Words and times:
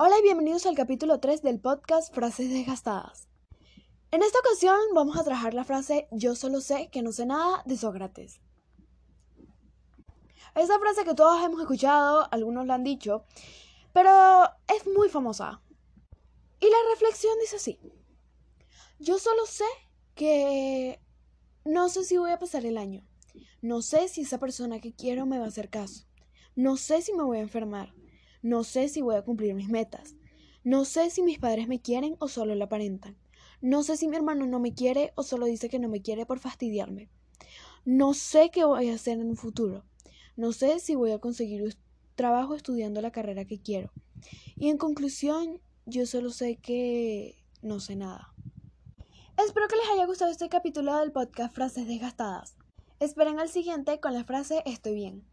Hola 0.00 0.16
y 0.20 0.22
bienvenidos 0.22 0.64
al 0.66 0.76
capítulo 0.76 1.18
3 1.18 1.42
del 1.42 1.58
podcast 1.58 2.14
Frases 2.14 2.50
desgastadas. 2.50 3.26
En 4.12 4.22
esta 4.22 4.38
ocasión 4.38 4.78
vamos 4.94 5.16
a 5.16 5.24
trabajar 5.24 5.54
la 5.54 5.64
frase 5.64 6.06
Yo 6.12 6.36
solo 6.36 6.60
sé 6.60 6.88
que 6.92 7.02
no 7.02 7.10
sé 7.10 7.26
nada 7.26 7.64
de 7.66 7.76
Sócrates. 7.76 8.40
Esa 10.54 10.78
frase 10.78 11.04
que 11.04 11.14
todos 11.14 11.44
hemos 11.44 11.60
escuchado, 11.60 12.28
algunos 12.30 12.64
la 12.66 12.74
han 12.74 12.84
dicho, 12.84 13.24
pero 13.92 14.44
es 14.72 14.86
muy 14.86 15.08
famosa. 15.08 15.62
Y 16.60 16.66
la 16.66 16.90
reflexión 16.92 17.36
dice 17.40 17.56
así. 17.56 17.80
Yo 19.00 19.18
solo 19.18 19.46
sé 19.46 19.64
que 20.14 21.00
no 21.64 21.88
sé 21.88 22.04
si 22.04 22.18
voy 22.18 22.30
a 22.30 22.38
pasar 22.38 22.64
el 22.66 22.78
año. 22.78 23.04
No 23.62 23.82
sé 23.82 24.06
si 24.06 24.20
esa 24.20 24.38
persona 24.38 24.78
que 24.78 24.94
quiero 24.94 25.26
me 25.26 25.40
va 25.40 25.46
a 25.46 25.48
hacer 25.48 25.70
caso. 25.70 26.04
No 26.54 26.76
sé 26.76 27.02
si 27.02 27.12
me 27.14 27.24
voy 27.24 27.38
a 27.38 27.40
enfermar. 27.40 27.97
No 28.42 28.64
sé 28.64 28.88
si 28.88 29.02
voy 29.02 29.16
a 29.16 29.22
cumplir 29.22 29.54
mis 29.54 29.68
metas. 29.68 30.14
No 30.64 30.84
sé 30.84 31.10
si 31.10 31.22
mis 31.22 31.38
padres 31.38 31.68
me 31.68 31.80
quieren 31.80 32.16
o 32.18 32.28
solo 32.28 32.54
la 32.54 32.66
aparentan. 32.66 33.16
No 33.60 33.82
sé 33.82 33.96
si 33.96 34.06
mi 34.06 34.16
hermano 34.16 34.46
no 34.46 34.60
me 34.60 34.74
quiere 34.74 35.12
o 35.16 35.22
solo 35.22 35.46
dice 35.46 35.68
que 35.68 35.78
no 35.78 35.88
me 35.88 36.02
quiere 36.02 36.26
por 36.26 36.38
fastidiarme. 36.38 37.08
No 37.84 38.14
sé 38.14 38.50
qué 38.50 38.64
voy 38.64 38.90
a 38.90 38.94
hacer 38.94 39.18
en 39.18 39.30
un 39.30 39.36
futuro. 39.36 39.84
No 40.36 40.52
sé 40.52 40.78
si 40.78 40.94
voy 40.94 41.10
a 41.10 41.18
conseguir 41.18 41.76
trabajo 42.14 42.54
estudiando 42.54 43.00
la 43.00 43.10
carrera 43.10 43.44
que 43.44 43.60
quiero. 43.60 43.90
Y 44.56 44.68
en 44.68 44.78
conclusión, 44.78 45.60
yo 45.86 46.06
solo 46.06 46.30
sé 46.30 46.56
que 46.56 47.42
no 47.62 47.80
sé 47.80 47.96
nada. 47.96 48.34
Espero 49.36 49.68
que 49.68 49.76
les 49.76 49.88
haya 49.92 50.06
gustado 50.06 50.30
este 50.30 50.48
capítulo 50.48 50.96
del 50.96 51.12
podcast 51.12 51.54
Frases 51.54 51.86
Desgastadas. 51.86 52.56
Esperen 53.00 53.38
al 53.38 53.48
siguiente 53.48 54.00
con 54.00 54.12
la 54.12 54.24
frase 54.24 54.62
Estoy 54.66 54.94
bien. 54.94 55.24